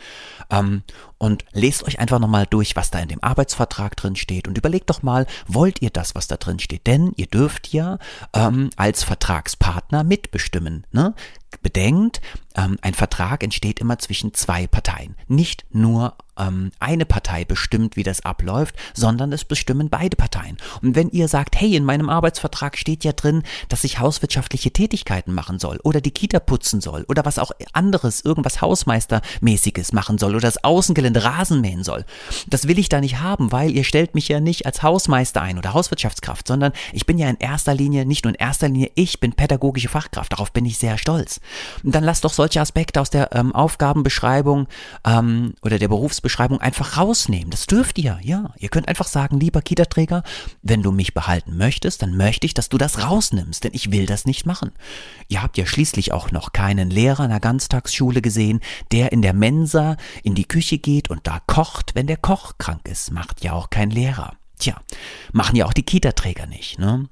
[0.49, 0.83] Ähm,
[1.17, 4.89] und lest euch einfach nochmal durch, was da in dem Arbeitsvertrag drin steht und überlegt
[4.89, 6.87] doch mal, wollt ihr das, was da drin steht?
[6.87, 7.97] Denn ihr dürft ja
[8.33, 10.85] ähm, als Vertragspartner mitbestimmen.
[10.91, 11.13] Ne?
[11.61, 12.21] Bedenkt,
[12.55, 15.15] ähm, ein Vertrag entsteht immer zwischen zwei Parteien.
[15.27, 20.57] Nicht nur ähm, eine Partei bestimmt, wie das abläuft, sondern es bestimmen beide Parteien.
[20.81, 25.33] Und wenn ihr sagt, hey, in meinem Arbeitsvertrag steht ja drin, dass ich hauswirtschaftliche Tätigkeiten
[25.33, 30.31] machen soll oder die Kita putzen soll oder was auch anderes, irgendwas Hausmeistermäßiges machen soll
[30.31, 32.05] oder das Außengelände Rasen mähen soll.
[32.47, 35.57] Das will ich da nicht haben, weil ihr stellt mich ja nicht als Hausmeister ein
[35.57, 39.19] oder Hauswirtschaftskraft, sondern ich bin ja in erster Linie, nicht nur in erster Linie, ich
[39.19, 40.31] bin pädagogische Fachkraft.
[40.31, 41.40] Darauf bin ich sehr stolz.
[41.83, 44.67] Und dann lasst doch solche Aspekte aus der ähm, Aufgabenbeschreibung
[45.05, 47.49] ähm, oder der Berufsbeschreibung einfach rausnehmen.
[47.49, 48.53] Das dürft ihr, ja.
[48.57, 50.23] Ihr könnt einfach sagen, lieber Kita-Träger,
[50.61, 54.05] wenn du mich behalten möchtest, dann möchte ich, dass du das rausnimmst, denn ich will
[54.05, 54.71] das nicht machen.
[55.27, 59.33] Ihr habt ja schließlich auch noch keinen Lehrer in einer Ganztagsschule gesehen, der in der
[59.33, 63.11] Mensa in die Küche geht und da kocht, wenn der Koch krank ist.
[63.11, 64.35] Macht ja auch kein Lehrer.
[64.59, 64.79] Tja,
[65.31, 67.09] machen ja auch die Kita-Träger nicht, ne?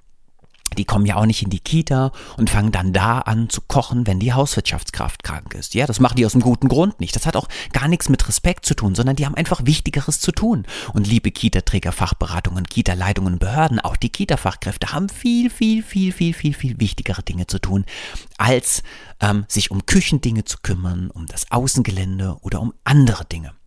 [0.78, 4.08] Die kommen ja auch nicht in die Kita und fangen dann da an zu kochen,
[4.08, 5.74] wenn die Hauswirtschaftskraft krank ist.
[5.74, 7.16] Ja, das machen die aus einem guten Grund nicht.
[7.16, 10.32] Das hat auch gar nichts mit Respekt zu tun, sondern die haben einfach Wichtigeres zu
[10.32, 10.66] tun.
[10.94, 16.54] Und liebe Kita-Träger, Fachberatungen, Kita-Leitungen, Behörden, auch die Kita-Fachkräfte haben viel, viel, viel, viel, viel,
[16.54, 17.86] viel wichtigere Dinge zu tun,
[18.38, 18.84] als
[19.20, 23.59] ähm, sich um Küchendinge zu kümmern, um das Außengelände oder um andere Dinge.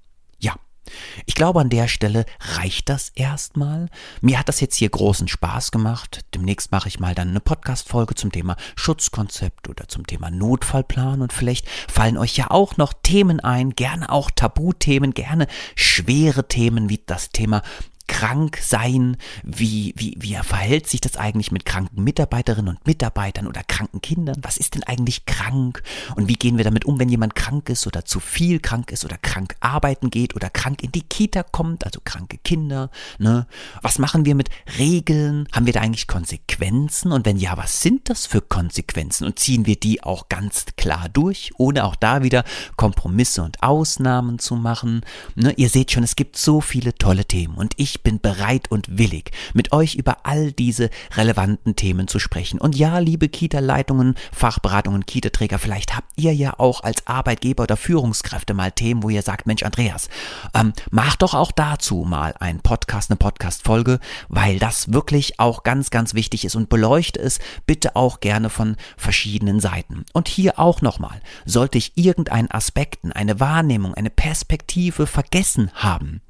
[1.26, 2.24] Ich glaube, an der Stelle
[2.56, 3.88] reicht das erstmal.
[4.20, 6.20] Mir hat das jetzt hier großen Spaß gemacht.
[6.34, 11.32] Demnächst mache ich mal dann eine Podcast-Folge zum Thema Schutzkonzept oder zum Thema Notfallplan und
[11.32, 17.02] vielleicht fallen euch ja auch noch Themen ein, gerne auch Tabuthemen, gerne schwere Themen wie
[17.04, 17.62] das Thema
[18.06, 19.16] krank sein?
[19.42, 24.36] Wie, wie, wie verhält sich das eigentlich mit kranken Mitarbeiterinnen und Mitarbeitern oder kranken Kindern?
[24.42, 25.82] Was ist denn eigentlich krank?
[26.16, 29.04] Und wie gehen wir damit um, wenn jemand krank ist oder zu viel krank ist
[29.04, 32.90] oder krank arbeiten geht oder krank in die Kita kommt, also kranke Kinder?
[33.18, 33.46] Ne?
[33.82, 35.48] Was machen wir mit Regeln?
[35.52, 37.12] Haben wir da eigentlich Konsequenzen?
[37.12, 39.26] Und wenn ja, was sind das für Konsequenzen?
[39.26, 42.44] Und ziehen wir die auch ganz klar durch, ohne auch da wieder
[42.76, 45.02] Kompromisse und Ausnahmen zu machen?
[45.34, 45.52] Ne?
[45.56, 48.96] Ihr seht schon, es gibt so viele tolle Themen und ich ich bin bereit und
[48.96, 52.58] willig, mit euch über all diese relevanten Themen zu sprechen.
[52.58, 58.54] Und ja, liebe Kita-Leitungen, Fachberatungen, Kita-Träger, vielleicht habt ihr ja auch als Arbeitgeber oder Führungskräfte
[58.54, 60.08] mal Themen, wo ihr sagt, Mensch, Andreas,
[60.54, 65.90] ähm, mach doch auch dazu mal einen Podcast, eine Podcast-Folge, weil das wirklich auch ganz,
[65.90, 70.06] ganz wichtig ist und beleuchte es bitte auch gerne von verschiedenen Seiten.
[70.14, 76.22] Und hier auch nochmal, sollte ich irgendeinen Aspekten, eine Wahrnehmung, eine Perspektive vergessen haben,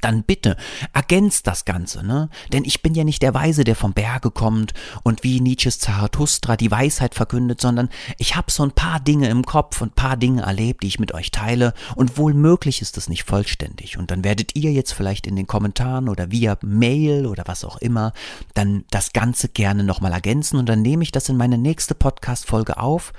[0.00, 0.56] dann bitte
[0.92, 2.30] ergänzt das Ganze, ne?
[2.52, 4.72] Denn ich bin ja nicht der Weise, der vom Berge kommt
[5.02, 9.44] und wie Nietzsches Zarathustra die Weisheit verkündet, sondern ich habe so ein paar Dinge im
[9.44, 13.08] Kopf und paar Dinge erlebt, die ich mit euch teile und wohl möglich ist es
[13.08, 13.98] nicht vollständig.
[13.98, 17.78] Und dann werdet ihr jetzt vielleicht in den Kommentaren oder via Mail oder was auch
[17.78, 18.12] immer
[18.54, 22.78] dann das Ganze gerne nochmal ergänzen und dann nehme ich das in meine nächste Podcast-Folge
[22.78, 23.12] auf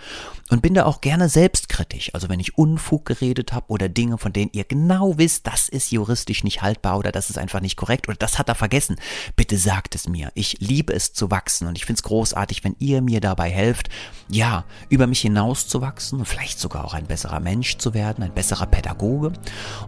[0.50, 2.14] und bin da auch gerne selbstkritisch.
[2.14, 5.92] Also wenn ich Unfug geredet habe oder Dinge, von denen ihr genau wisst, das ist
[5.92, 8.98] juristisch haltbar oder das ist einfach nicht korrekt oder das hat er vergessen,
[9.36, 10.32] bitte sagt es mir.
[10.36, 13.90] Ich liebe es zu wachsen und ich finde es großartig, wenn ihr mir dabei helft,
[14.30, 18.24] ja, über mich hinaus zu wachsen und vielleicht sogar auch ein besserer Mensch zu werden,
[18.24, 19.34] ein besserer Pädagoge.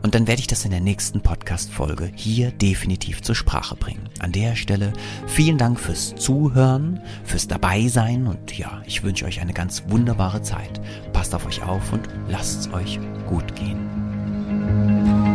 [0.01, 4.09] Und dann werde ich das in der nächsten Podcast-Folge hier definitiv zur Sprache bringen.
[4.19, 4.93] An der Stelle
[5.27, 10.81] vielen Dank fürs Zuhören, fürs Dabeisein und ja, ich wünsche euch eine ganz wunderbare Zeit.
[11.13, 15.32] Passt auf euch auf und lasst es euch gut gehen.